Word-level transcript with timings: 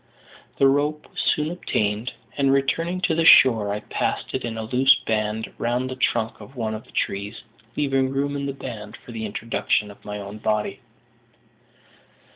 The 0.57 0.67
rope 0.67 1.11
was 1.11 1.21
soon 1.21 1.51
obtained; 1.51 2.13
and, 2.35 2.51
returning 2.51 3.01
to 3.01 3.13
the 3.13 3.23
shore, 3.23 3.71
I 3.71 3.81
passed 3.81 4.33
it 4.33 4.43
in 4.43 4.57
a 4.57 4.63
loose 4.63 4.95
band 4.95 5.53
round 5.59 5.91
the 5.91 5.95
trunk 5.95 6.41
of 6.41 6.55
one 6.55 6.73
of 6.73 6.85
the 6.85 6.91
trees, 6.91 7.43
leaving 7.75 8.09
room 8.09 8.35
in 8.35 8.47
the 8.47 8.51
band 8.53 8.97
for 8.97 9.11
the 9.11 9.27
introduction 9.27 9.91
of 9.91 10.03
my 10.03 10.17
own 10.17 10.39
body. 10.39 10.79